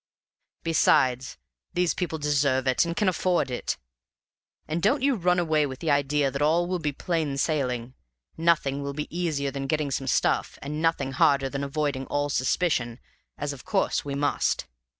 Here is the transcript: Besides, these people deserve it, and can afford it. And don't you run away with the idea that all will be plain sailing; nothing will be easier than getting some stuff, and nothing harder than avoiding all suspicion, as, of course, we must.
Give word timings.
Besides, 0.63 1.37
these 1.73 1.93
people 1.93 2.17
deserve 2.17 2.65
it, 2.67 2.85
and 2.85 2.95
can 2.95 3.07
afford 3.07 3.51
it. 3.51 3.77
And 4.67 4.81
don't 4.81 5.03
you 5.03 5.13
run 5.13 5.37
away 5.37 5.67
with 5.67 5.77
the 5.77 5.91
idea 5.91 6.31
that 6.31 6.41
all 6.41 6.65
will 6.65 6.79
be 6.79 6.91
plain 6.91 7.37
sailing; 7.37 7.93
nothing 8.35 8.81
will 8.81 8.93
be 8.95 9.15
easier 9.15 9.51
than 9.51 9.67
getting 9.67 9.91
some 9.91 10.07
stuff, 10.07 10.57
and 10.63 10.81
nothing 10.81 11.11
harder 11.11 11.49
than 11.49 11.63
avoiding 11.63 12.07
all 12.07 12.29
suspicion, 12.29 12.99
as, 13.37 13.53
of 13.53 13.63
course, 13.63 14.03
we 14.03 14.15
must. 14.15 14.65